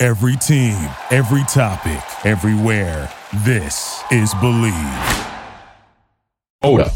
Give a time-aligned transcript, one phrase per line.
[0.00, 0.76] Every team,
[1.10, 3.10] every topic, everywhere.
[3.44, 4.72] This is Believe.
[6.62, 6.88] Ahora,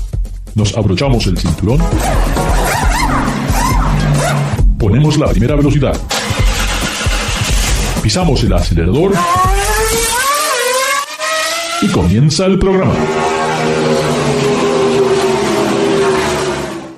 [0.55, 1.81] nos abrochamos el cinturón.
[4.79, 6.01] Ponemos la primera velocidad.
[8.05, 9.15] Pisamos el acelerador.
[11.83, 12.95] Y comienza el programa.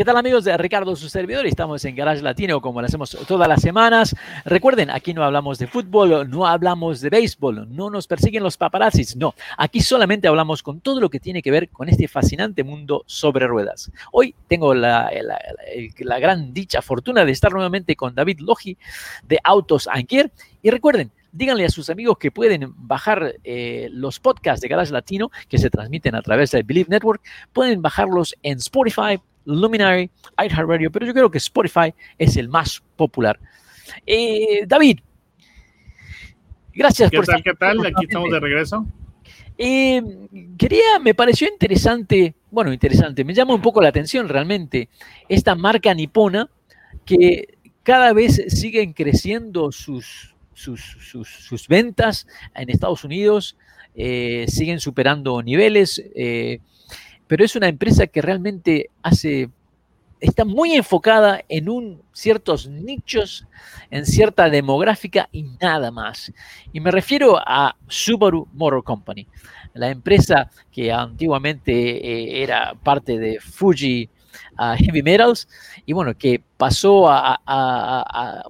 [0.04, 1.46] ¿Qué tal amigos Ricardo, su servidor?
[1.46, 4.14] Estamos en Garage Latino como lo hacemos todas las semanas.
[4.44, 9.16] Recuerden, aquí no hablamos de fútbol, no hablamos de béisbol, no nos persiguen los paparazzis,
[9.16, 9.34] no.
[9.56, 13.46] Aquí solamente hablamos con todo lo que tiene que ver con este fascinante mundo sobre
[13.46, 13.90] ruedas.
[14.12, 15.38] Hoy tengo la, la,
[16.00, 18.76] la gran dicha, fortuna de estar nuevamente con David Logi
[19.26, 20.30] de Autos Anquier.
[20.60, 25.30] Y recuerden, díganle a sus amigos que pueden bajar eh, los podcasts de Garage Latino
[25.48, 27.22] que se transmiten a través de Believe Network.
[27.54, 33.38] Pueden bajarlos en Spotify, Luminary, iHeartRadio, pero yo creo que Spotify es el más popular.
[34.06, 35.00] Eh, David,
[36.72, 37.86] gracias ¿Qué por tal, ¿Qué tal?
[37.86, 38.86] Aquí estamos de regreso.
[39.56, 40.02] Eh,
[40.58, 44.88] quería, me pareció interesante, bueno, interesante, me llama un poco la atención realmente
[45.28, 46.50] esta marca nipona
[47.04, 53.56] que cada vez siguen creciendo sus, sus, sus, sus ventas en Estados Unidos,
[53.94, 56.02] eh, siguen superando niveles.
[56.14, 56.60] Eh,
[57.26, 59.50] pero es una empresa que realmente hace,
[60.20, 63.46] está muy enfocada en un, ciertos nichos,
[63.90, 66.32] en cierta demográfica y nada más.
[66.72, 69.26] Y me refiero a Subaru Motor Company,
[69.74, 74.08] la empresa que antiguamente eh, era parte de Fuji
[74.58, 75.48] uh, Heavy Metals
[75.86, 78.42] y bueno, que pasó a, a, a,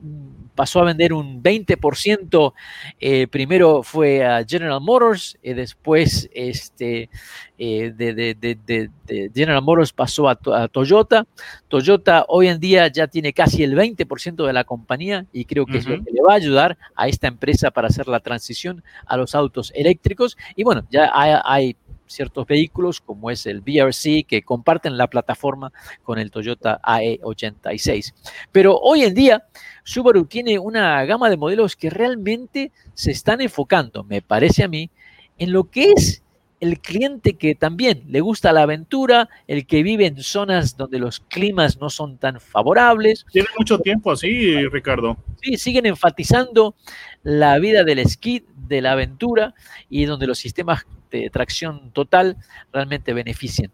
[0.55, 2.53] pasó a vender un 20%.
[3.01, 7.11] Eh, primero fue a General Motors, y después este,
[7.59, 10.37] eh, de, de, de, de, General Motors pasó a,
[10.69, 11.27] Toyota.
[11.69, 15.73] Toyota hoy en día ya tiene casi el 20% de la compañía y creo que
[15.73, 15.79] uh -huh.
[15.79, 19.17] es lo que le va a ayudar a esta empresa para hacer la transición a
[19.17, 20.37] los autos eléctricos.
[20.57, 25.73] Y bueno, ya hay, hay ciertos vehículos como es el BRC que comparten la plataforma
[26.03, 28.15] con el Toyota AE86.
[28.53, 29.45] Pero hoy en día
[29.85, 34.91] Subaru tiene una gama de modelos que realmente se están enfocando, me parece a mí,
[35.39, 36.23] en lo que es
[36.61, 41.21] el cliente que también le gusta la aventura, el que vive en zonas donde los
[41.21, 43.27] climas no son tan favorables.
[43.31, 45.17] Tiene mucho tiempo así, Ricardo.
[45.43, 46.75] Sí, siguen enfatizando
[47.23, 49.55] la vida del esquí, de la aventura
[49.91, 50.87] y donde los sistemas
[51.23, 52.37] de tracción total
[52.73, 53.71] realmente benefician.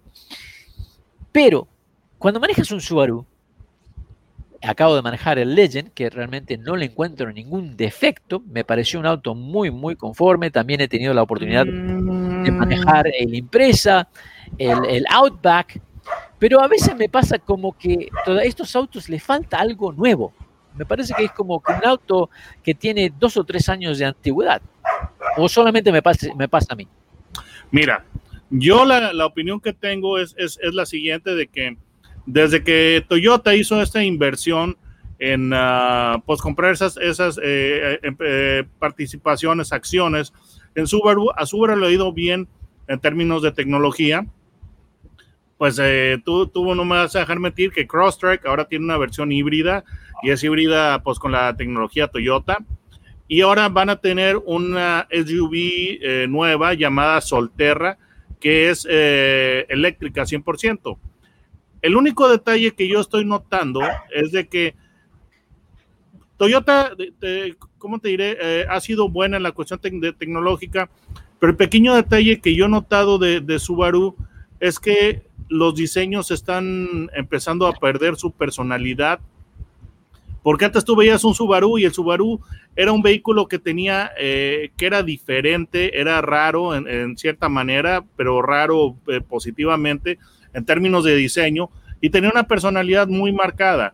[1.33, 1.69] Pero
[2.19, 3.25] cuando manejas un Subaru,
[4.63, 9.07] acabo de manejar el Legend, que realmente no le encuentro ningún defecto, me pareció un
[9.07, 14.09] auto muy, muy conforme, también he tenido la oportunidad de manejar el Impresa,
[14.59, 15.81] el, el Outback,
[16.39, 20.33] pero a veces me pasa como que a estos autos le falta algo nuevo.
[20.75, 22.31] Me parece que es como que un auto
[22.63, 24.63] que tiene dos o tres años de antigüedad.
[25.37, 26.89] O solamente me pasa, me pasa a mí.
[27.71, 28.05] Mira,
[28.51, 31.77] yo la, la opinión que tengo es, es, es, la siguiente de que
[32.27, 34.77] desde que Toyota hizo esta inversión
[35.19, 40.33] en uh, pues comprar esas, esas eh, eh, participaciones, acciones
[40.75, 42.49] en Subaru, a Subaru le ha ido bien
[42.89, 44.27] en términos de tecnología.
[45.59, 48.97] Pues eh, tú, tú no me vas a dejar mentir que Crosstrek ahora tiene una
[48.97, 49.85] versión híbrida
[50.23, 52.59] y es híbrida pues con la tecnología Toyota.
[53.31, 57.97] Y ahora van a tener una SUV eh, nueva llamada Solterra,
[58.41, 60.99] que es eh, eléctrica 100%.
[61.81, 63.83] El único detalle que yo estoy notando
[64.13, 64.75] es de que
[66.39, 68.37] Toyota, de, ¿cómo te diré?
[68.41, 70.91] Eh, ha sido buena en la cuestión tecnológica,
[71.39, 74.17] pero el pequeño detalle que yo he notado de Subaru
[74.59, 79.21] es que los diseños están empezando a perder su personalidad
[80.43, 82.41] porque antes tú veías un Subaru y el Subaru
[82.75, 88.41] era un vehículo que tenía, eh, que era diferente, era raro en, cierta manera, pero
[88.41, 90.19] raro eh, positivamente
[90.55, 91.71] en términos de diseño
[92.01, 93.93] y tenía una personalidad muy marcada.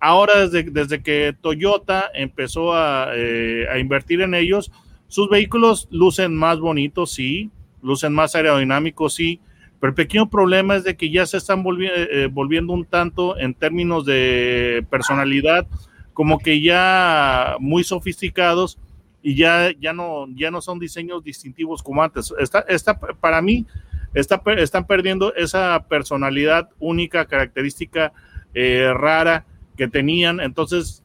[0.00, 4.70] Ahora, desde, desde que Toyota empezó a, eh, a, invertir en ellos,
[5.08, 7.50] sus vehículos lucen más bonitos, sí,
[7.82, 9.40] lucen más aerodinámicos, sí,
[9.80, 13.38] pero el pequeño problema es de que ya se están volvi eh, volviendo un tanto
[13.38, 15.66] en términos de personalidad,
[16.12, 18.78] como que ya muy sofisticados
[19.22, 22.32] y ya, ya, no, ya no son diseños distintivos como antes.
[22.38, 23.66] Está, está, para mí,
[24.14, 28.12] está, están perdiendo esa personalidad única, característica
[28.54, 29.44] eh, rara
[29.76, 30.40] que tenían.
[30.40, 31.04] Entonces,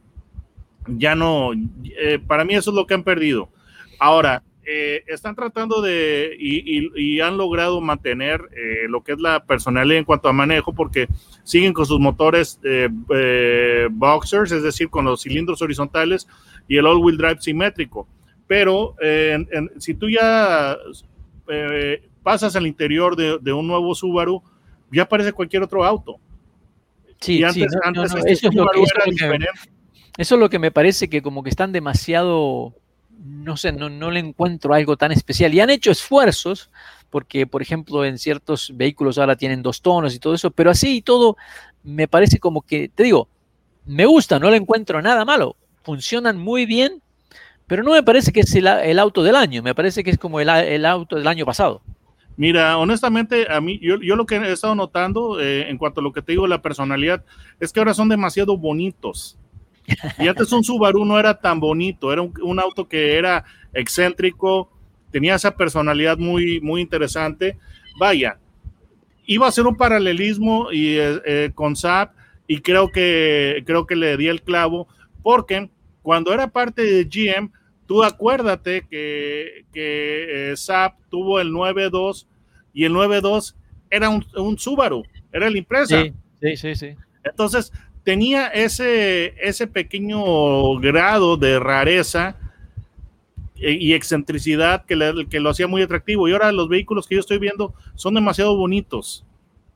[0.87, 3.49] ya no, eh, para mí eso es lo que han perdido.
[3.99, 9.97] Ahora, eh, están tratando de y, han logrado mantener eh, lo que es la personalidad
[9.97, 11.07] en cuanto a manejo porque
[11.43, 12.59] siguen con sus motores
[13.91, 16.27] boxers, es decir, con los cilindros horizontales
[16.67, 18.07] y el all-wheel drive simétrico.
[18.47, 18.95] Pero
[19.79, 20.77] si tú ya
[22.23, 24.41] pasas al interior de, un nuevo Subaru,
[24.91, 26.17] ya parece cualquier otro auto.
[27.19, 27.79] Sí, sí, eso,
[28.25, 28.81] es lo que,
[30.17, 32.75] eso es lo que me parece que como que están demasiado
[33.19, 35.53] no sé, no, no, le encuentro algo tan especial.
[35.53, 36.69] Y han hecho esfuerzos,
[37.09, 40.97] porque por ejemplo en ciertos vehículos ahora tienen dos tonos y todo eso, pero así
[40.97, 41.37] y todo
[41.83, 43.27] me parece como que, te digo,
[43.85, 47.01] me gusta, no le encuentro nada malo, funcionan muy bien,
[47.67, 50.39] pero no me parece que es el, auto del año, me parece que es como
[50.39, 51.81] el, auto del año pasado.
[52.35, 56.13] Mira, honestamente, a mí, yo, lo que he estado notando eh, en cuanto a lo
[56.13, 57.23] que te digo, la personalidad,
[57.59, 59.37] es que ahora son demasiado bonitos.
[60.19, 63.43] Y antes un Subaru no era tan bonito, era un, auto que era
[63.73, 64.71] excéntrico,
[65.11, 67.57] tenía esa personalidad muy, muy interesante.
[67.99, 68.37] Vaya,
[69.25, 72.11] iba a ser un paralelismo y, eh, eh, con Saab
[72.47, 74.87] y creo que, creo que le di el clavo,
[75.21, 75.69] porque
[76.01, 77.51] cuando era parte de GM,
[77.85, 82.27] tú acuérdate que, que eh, Saab tuvo el 9.2
[82.73, 83.55] y el 9.2
[83.89, 86.03] era un, un, Subaru, era la empresa.
[86.41, 86.95] sí, sí, sí.
[87.23, 87.71] Entonces,
[88.03, 92.37] tenía ese, ese pequeño grado de rareza
[93.55, 96.27] y excentricidad que, que lo hacía muy atractivo.
[96.27, 99.25] Y ahora los vehículos que yo estoy viendo son demasiado bonitos.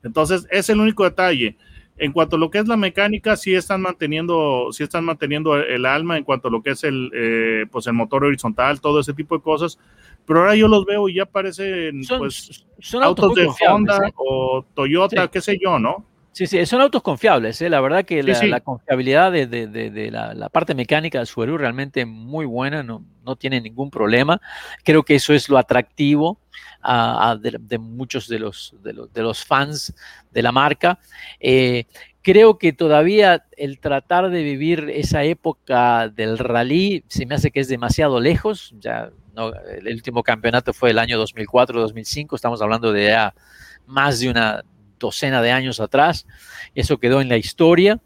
[0.02, 1.56] Entonces, es el único detalle.
[1.96, 5.84] En cuanto a lo que es la mecánica, sí están manteniendo, sí están manteniendo el
[5.84, 9.14] alma en cuanto a lo que es el, eh, pues el motor horizontal, todo ese
[9.14, 9.78] tipo de cosas.
[10.24, 12.66] Pero ahora yo los veo y ya parecen pues,
[13.02, 14.12] autos, de Honda ¿eh?
[14.16, 16.04] o Toyota, qué sé yo, ¿no?
[16.38, 17.60] Sí, sí, son autos confiables.
[17.62, 17.68] ¿eh?
[17.68, 23.04] La verdad que la, confiabilidad de, la, parte mecánica del Subaru realmente muy buena, no,
[23.24, 24.40] no tiene ningún problema.
[24.84, 26.38] Creo que eso es lo atractivo
[27.40, 29.92] de, muchos de los, de los, fans
[30.30, 31.00] de la marca.
[31.40, 31.86] Eh,
[32.22, 37.58] creo que todavía el tratar de vivir esa época del rally se me hace que
[37.58, 38.76] es demasiado lejos.
[38.78, 39.10] Ya
[39.76, 43.34] el último campeonato fue el año 2004-2005, estamos hablando de ya
[43.86, 44.62] más de una
[44.98, 46.26] docena de años atrás.
[46.74, 48.00] Eso quedó en la historia.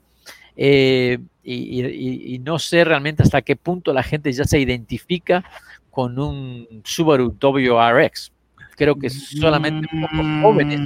[0.56, 5.44] Eh, y, no sé realmente hasta qué punto la gente ya se identifica
[5.90, 8.32] con un Subaru WRX.
[8.76, 10.80] Creo que solamente pocos jóvenes.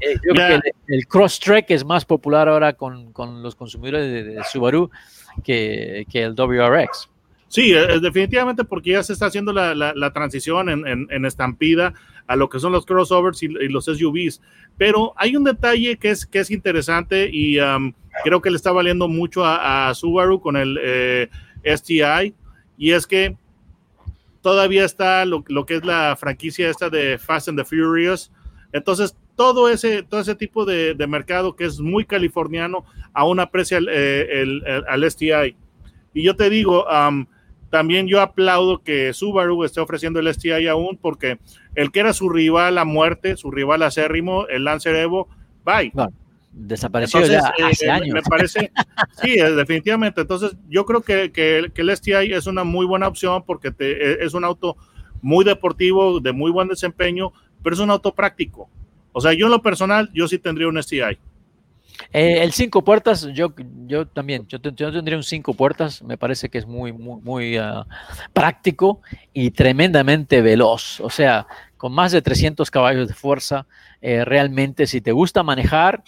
[0.00, 3.12] Eh, creo que el, Crosstrek es más popular ahora con,
[3.42, 4.90] los consumidores de, Subaru
[5.42, 7.09] que, el WRX.
[7.50, 11.94] Sí, eh, definitivamente porque ya se está haciendo la, transición en, estampida
[12.28, 14.40] a lo que son los crossovers y, los SUVs.
[14.78, 17.92] Pero hay un detalle que es, que es interesante y um,
[18.22, 21.28] creo que le está valiendo mucho a, Subaru con el eh,
[21.64, 22.32] STI
[22.78, 23.36] y es que
[24.42, 28.30] todavía está lo, que es la franquicia esta de Fast and the Furious.
[28.72, 33.88] Entonces, todo ese, todo ese tipo de, mercado que es muy californiano aún aprecia el,
[33.88, 35.56] eh, al STI.
[36.14, 36.86] Y yo te digo,
[37.70, 41.38] también yo aplaudo que Subaru esté ofreciendo el STI aún porque
[41.76, 45.28] el que era su rival a muerte, su rival acérrimo, el Lancer Evo,
[45.64, 45.92] bye.
[46.52, 48.12] desapareció ya eh, hace años.
[48.12, 48.72] Me parece,
[49.22, 50.20] sí, eh, definitivamente.
[50.22, 54.24] Entonces, yo creo que, que, el STI es una muy buena opción porque te, e,
[54.24, 54.76] es un auto
[55.22, 58.68] muy deportivo, de muy buen desempeño, pero es un auto práctico.
[59.12, 61.18] O sea, yo en lo personal, yo sí tendría un STI.
[62.12, 63.52] Eh, el cinco puertas, yo,
[63.86, 67.86] yo también, yo, tendría un cinco puertas, me parece que es muy, muy, muy ah,
[68.32, 69.00] práctico
[69.32, 71.00] y tremendamente veloz.
[71.00, 73.66] O sea, con más de 300 caballos de fuerza,
[74.00, 76.02] eh, realmente si te gusta manejar,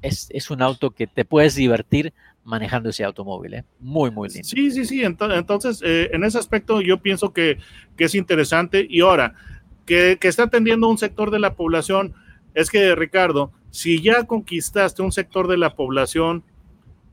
[0.00, 3.54] es, un auto que te puedes divertir manejando ese automóvil.
[3.54, 3.64] ¿eh?
[3.78, 4.48] Muy, muy lindo.
[4.48, 5.04] Sí, sí, sí.
[5.04, 7.58] Entonces, en ese aspecto yo pienso que,
[7.96, 8.84] es interesante.
[8.90, 9.34] Y ahora,
[9.86, 12.14] que, que está atendiendo un sector de la población,
[12.54, 16.44] es que, Ricardo, si ya conquistaste un sector de la población,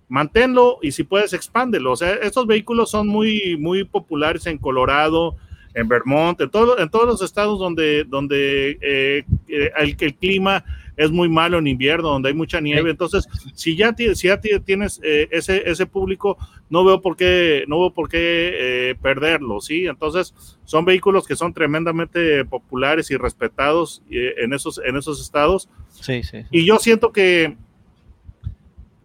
[0.10, 1.94] manténlo y si puedes, expándelo.
[1.94, 5.38] O sea, estos vehículos son muy, muy populares en Colorado,
[5.74, 10.66] en Vermont, en, todo, en todos los estados donde, donde eh, eh, el, el, clima
[10.98, 12.90] es muy malo en invierno, donde hay mucha nieve.
[12.90, 16.38] Entonces, si ya, si ya tienes eh, ese, ese público,
[16.70, 19.86] no veo por qué, no veo por qué perderlo, ¿sí?
[19.86, 20.34] Entonces,
[20.66, 25.70] son vehículos que son tremendamente populares y respetados en, esos, en esos estados.
[26.00, 26.46] Sí, sí.
[26.52, 27.58] Y yo siento que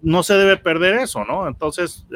[0.02, 1.48] no se debe perder eso, ¿no?
[1.48, 2.06] Entonces,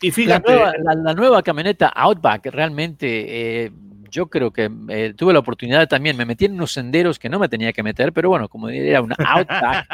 [0.00, 3.72] Y fíjate, la, nueva, la, la nueva camioneta Outback realmente eh,
[4.10, 7.38] yo creo que eh, tuve la oportunidad también, me metí en unos senderos que no
[7.38, 9.86] me tenía que meter, pero bueno, como era una Outback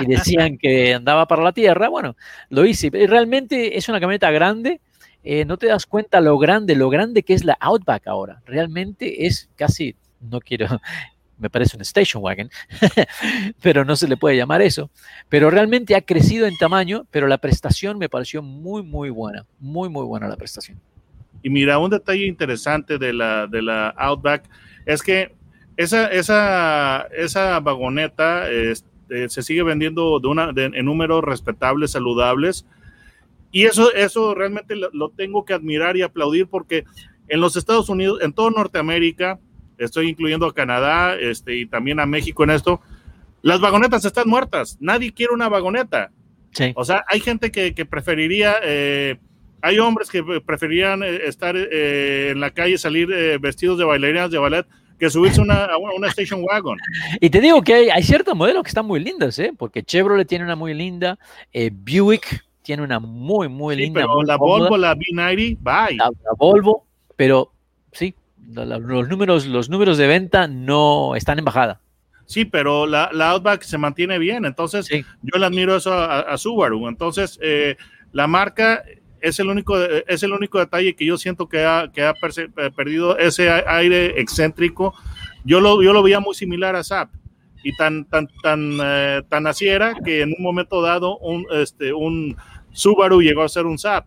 [0.00, 2.16] y decían que andaba para la tierra, bueno,
[2.50, 2.88] lo hice.
[2.92, 4.80] Y Realmente es una camioneta grande,
[5.22, 8.42] eh, no te das cuenta lo grande, lo grande que es la Outback ahora.
[8.44, 10.66] Realmente es casi, no quiero,
[11.40, 12.50] me parece un station wagon,
[13.62, 14.90] pero no se le puede llamar eso.
[15.28, 19.88] Pero realmente ha crecido en tamaño, pero la prestación me pareció muy, muy buena, muy,
[19.88, 20.78] muy buena la prestación.
[21.42, 24.44] Y mira, un detalle interesante de la, de la Outback
[24.86, 25.34] es que
[25.76, 32.66] esa, esa, esa vagoneta este, se sigue vendiendo de una, de, en números respetables, saludables.
[33.50, 36.84] Y eso, eso realmente lo, tengo que admirar y aplaudir porque
[37.28, 39.40] en los Estados Unidos, en toda Norteamérica,
[39.80, 42.80] estoy incluyendo a Canadá este, y también a México en esto,
[43.42, 44.76] las vagonetas están muertas.
[44.80, 46.10] Nadie quiere una vagoneta.
[46.52, 46.72] Sí.
[46.76, 48.56] O sea, hay gente que, que preferiría...
[48.62, 49.18] Eh,
[49.62, 54.38] hay hombres que preferían estar eh, en la calle, salir eh, vestidos de bailarinas de
[54.38, 54.66] ballet,
[54.98, 56.78] que subirse una, a una, una station wagon.
[57.20, 59.52] Y te digo que hay, hay, ciertos modelos que están muy lindos, ¿eh?
[59.56, 61.18] porque Chevrolet tiene una muy linda,
[61.52, 64.00] eh, Buick tiene una muy, muy sí, linda.
[64.00, 64.68] Pero muy la cómoda.
[64.68, 65.96] Volvo, la B90, bye.
[65.96, 67.52] La, la Volvo, pero
[68.48, 71.80] los, números, los números de venta no están en bajada.
[72.26, 75.04] Sí, pero la, la Outback se mantiene bien, entonces Sí.
[75.22, 76.86] yo le admiro eso a, a Subaru.
[76.86, 77.76] Entonces, eh,
[78.12, 78.84] la marca
[79.20, 82.70] es el único es el único detalle que yo siento que ha, que ha eh,
[82.74, 84.94] perdido ese aire excéntrico.
[85.44, 87.10] Yo lo, yo lo veía muy similar a Zap
[87.62, 91.92] y tan tan tan eh, tan así era que en un momento dado un este
[91.92, 92.36] un
[92.72, 94.06] Subaru llegó a ser un Zap.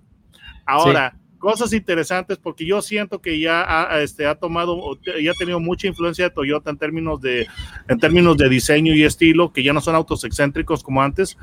[0.65, 1.13] Ahora,
[1.43, 5.87] cosas interesantes porque yo siento que ya ha, este, ha tomado, ya ha tenido mucha
[5.87, 7.47] influencia de Toyota en términos de,
[7.89, 11.37] en términos de diseño y estilo, que ya no son autos excéntricos como antes,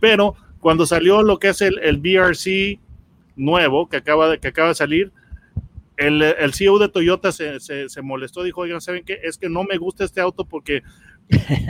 [0.00, 2.80] pero cuando salió lo que es el, el BRC
[3.36, 5.12] nuevo que acaba de, que acaba de salir,
[5.98, 9.20] el, el CEO de Toyota se, se, se, molestó, dijo, oigan, ¿saben qué?
[9.22, 10.82] Es que no me gusta este auto porque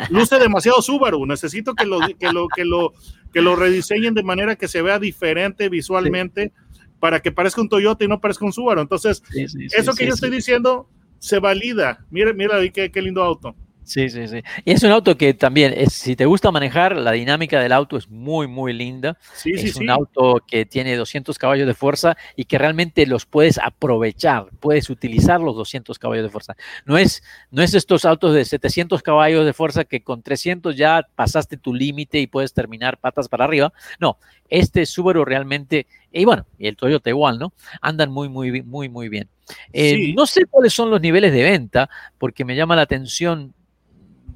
[0.09, 2.95] luce demasiado Subaru, necesito que lo, que lo, que lo,
[3.31, 6.64] que lo rediseñen de manera que se vea diferente visualmente sí.
[7.05, 8.81] Para que parezca un Toyota y no parezca un Subaru.
[8.81, 12.03] Entonces, sí, sí, eso que yo estoy diciendo se valida.
[12.09, 13.55] Mira, mira ahí qué, qué lindo auto.
[13.85, 14.43] Sí, sí, sí.
[14.65, 17.97] Y es un auto que también, es, si te gusta manejar, la dinámica del auto
[17.97, 19.19] es muy, muy linda.
[19.35, 19.89] Sí, es sí, un sí.
[19.89, 25.41] auto que tiene 200 caballos de fuerza y que realmente los puedes aprovechar, puedes utilizar
[25.41, 26.57] los 200 caballos de fuerza.
[26.87, 31.07] No es, no es estos autos de 700 caballos de fuerza que con 300 ya
[31.15, 33.73] pasaste tu límite y puedes terminar patas para arriba.
[34.01, 37.53] No, este Subaru realmente, y bueno, y el Toyota igual, ¿no?
[37.81, 39.29] Andan muy, muy, muy, muy bien.
[39.73, 40.15] Eh.
[40.17, 43.55] No sé cuáles son los niveles de venta, porque me llama la atención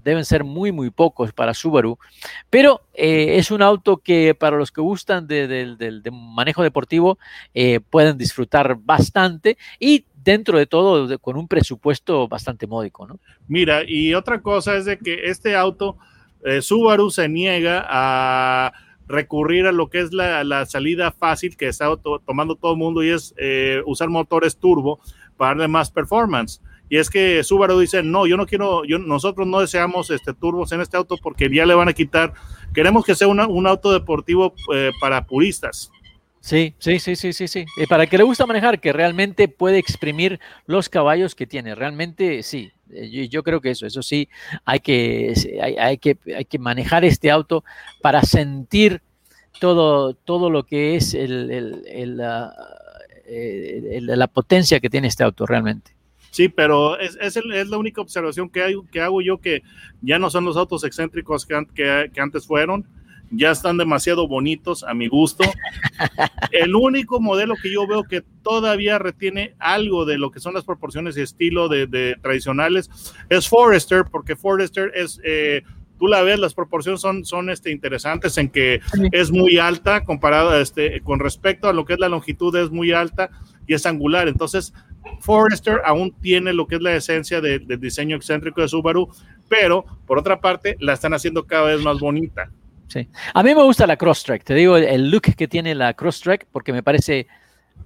[0.03, 1.99] deben ser muy, muy pocos para Subaru,
[2.51, 7.19] pero eh, es un auto que para los que gustan de, de, manejo deportivo
[7.55, 13.19] eh, pueden disfrutar bastante y dentro de todo con un presupuesto bastante módico, ¿no?
[13.47, 15.97] Mira, y otra cosa es de que este auto,
[16.45, 18.73] eh, Subaru se niega a
[19.07, 22.79] recurrir a lo que es la, la salida fácil que está to tomando todo el
[22.79, 23.35] mundo y es
[23.87, 25.01] usar motores turbo
[25.39, 26.61] para darle más performance.
[26.89, 30.73] Y es que Subaru dice, no, yo no quiero, yo, nosotros no deseamos este, turbos
[30.73, 32.33] en este auto porque ya le van a quitar,
[32.75, 35.91] queremos que sea un auto deportivo eh, para puristas.
[36.41, 37.67] Sí, sí, sí, sí, sí, sí.
[37.77, 41.75] Eh, para el que le gusta manejar, que realmente puede exprimir los caballos que tiene.
[41.75, 42.71] Realmente sí.
[42.91, 44.31] Eh, yo, creo que eso, eso sí,
[44.65, 45.35] hay que,
[45.79, 47.65] hay, que, hay que manejar este auto
[48.01, 49.03] para sentir
[49.61, 52.55] todo, todo lo que es el, el, la,
[53.27, 55.98] la potencia que tiene este auto realmente.
[56.31, 59.63] Sí, pero es, es, el, es, la única observación que, hay, que hago yo que
[60.03, 62.87] ya no son los autos excéntricos que, que, que, antes fueron,
[63.31, 65.45] ya están demasiado bonitos a mi gusto.
[66.53, 70.65] el único modelo que yo veo que todavía retiene algo de lo que son las
[70.65, 72.91] proporciones y estilo de, de tradicionales
[73.29, 75.21] es Forester, porque Forester es...
[75.25, 75.63] Eh,
[75.99, 78.81] tú la ves, las proporciones son, son este, interesantes en que
[79.13, 82.93] es muy alta comparado este, con respecto a lo que es la longitud, es muy
[82.93, 83.31] alta
[83.67, 84.29] y es angular.
[84.29, 84.73] Entonces,
[85.21, 89.09] Forester aún tiene lo que es la esencia del de diseño excéntrico de Subaru,
[89.49, 92.51] pero por otra parte la están haciendo cada vez más bonita.
[92.89, 93.07] Sí.
[93.35, 96.73] A mí me gusta la Crosstrek, te digo el look que tiene la Crosstrek porque
[96.73, 97.27] me parece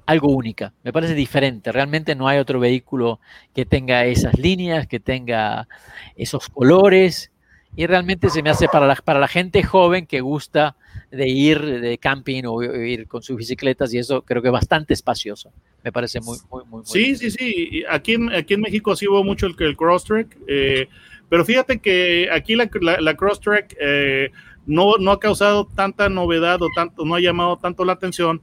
[0.07, 1.73] algo única, me parece diferente.
[1.73, 3.21] Realmente no hay otro vehículo
[3.55, 5.69] que tenga esas líneas, que tenga
[6.17, 7.31] esos colores
[7.75, 10.77] y realmente se me hace para la, para la gente joven que gusta
[11.11, 14.95] de ir de camping o ir con sus bicicletas y eso creo que es bastante
[14.95, 15.53] espacioso.
[15.85, 17.85] Me parece muy, muy, sí, sí, sí.
[17.91, 20.89] Aquí en, aquí en México sí hubo mucho el, el Crosstrek, eh,
[21.29, 24.31] pero fíjate que aquí la, la, la Crosstrek eh,
[24.67, 28.41] no, no ha causado tanta novedad o tanto, no ha llamado tanto la atención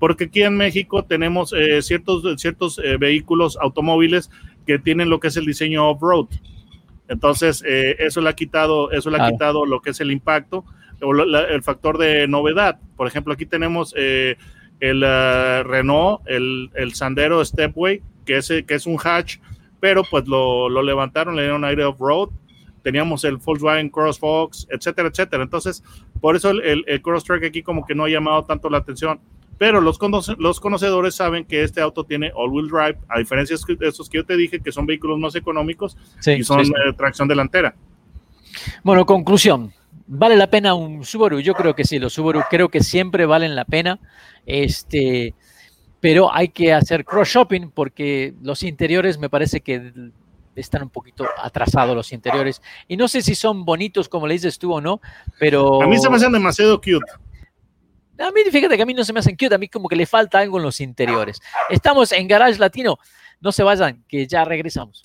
[0.00, 4.30] Porque aquí en México tenemos eh, ciertos, ciertos eh, vehículos automóviles
[4.66, 6.26] que tienen lo que es el diseño off-road.
[7.08, 10.64] Entonces, eh, eso le ha quitado, eso le ha quitado lo que es el impacto
[11.02, 12.78] o la- el factor de novedad.
[12.96, 13.94] Por ejemplo, aquí tenemos
[14.80, 19.38] el eh, Renault, el, el Sandero Stepway, que es, que es un hatch,
[19.78, 22.30] pero pues lo, lo levantaron, le dieron aire off-road.
[22.82, 25.42] Teníamos el Volkswagen CrossFox, etcétera, etcétera.
[25.42, 25.82] Entonces,
[26.20, 29.20] por eso el, el, el Crosstrek aquí como que no ha llamado tanto la atención.
[29.58, 33.86] Pero los, conoce- los conocedores saben que este auto tiene all-wheel drive, a diferencia de
[33.88, 36.88] esos que yo te dije, que son vehículos más económicos Sí, y son sí, sí.
[36.88, 37.74] eh, tracción delantera.
[38.82, 39.72] Bueno, conclusión.
[40.12, 41.38] ¿Vale la pena un Subaru?
[41.38, 44.00] Yo creo que sí, los Subaru creo que siempre valen la pena.
[44.44, 45.34] Este,
[46.00, 49.92] pero hay que hacer cross shopping porque los interiores me parece que
[50.56, 52.60] están un poquito atrasados los interiores.
[52.88, 55.00] Y no sé si son bonitos como le dices tú o no,
[55.38, 55.80] pero...
[55.80, 56.98] A mí se me hacen demasiado cute.
[58.18, 59.94] A mí, fíjate que a mí no se me hacen cute, a mí como que
[59.94, 61.40] le falta algo en los interiores.
[61.68, 62.98] Estamos en Garage Latino.
[63.40, 65.04] No se vayan, que ya regresamos.